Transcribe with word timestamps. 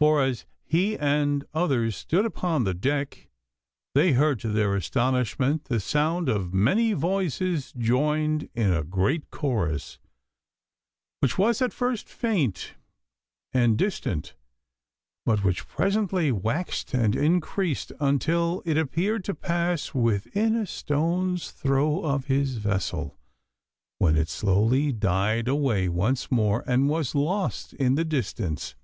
For 0.00 0.22
as 0.22 0.46
he 0.64 0.96
and 0.96 1.44
others 1.52 1.94
stood 1.94 2.24
upon 2.24 2.64
the 2.64 2.72
deck, 2.72 3.28
they 3.94 4.12
heard 4.14 4.40
to 4.40 4.48
their 4.48 4.74
astonishment 4.74 5.64
the 5.64 5.78
sound 5.78 6.30
of 6.30 6.54
many 6.54 6.94
voices 6.94 7.74
joined 7.76 8.48
in 8.54 8.72
a 8.72 8.82
great 8.82 9.30
chorus, 9.30 9.98
which 11.20 11.36
was 11.36 11.60
at 11.60 11.74
first 11.74 12.08
faint 12.08 12.76
and 13.52 13.76
distant, 13.76 14.36
but 15.26 15.44
which 15.44 15.68
presently 15.68 16.32
waxed 16.32 16.94
and 16.94 17.14
increased 17.14 17.92
until 18.00 18.62
it 18.64 18.78
appeared 18.78 19.22
to 19.24 19.34
pass 19.34 19.92
within 19.92 20.56
a 20.56 20.66
stone 20.66 21.36
throw 21.36 22.02
of 22.06 22.24
his 22.24 22.56
vessel, 22.56 23.18
when 23.98 24.16
it 24.16 24.30
slowly 24.30 24.92
died 24.92 25.46
away 25.46 25.90
once 25.90 26.30
more 26.30 26.64
and 26.66 26.88
was 26.88 27.14
lost 27.14 27.74
in 27.74 27.96
the 27.96 28.04
distance. 28.06 28.74